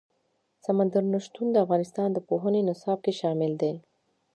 [0.65, 3.73] سمندر نه شتون د افغانستان د پوهنې نصاب کې شامل دي.